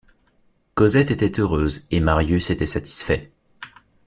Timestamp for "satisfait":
2.65-3.31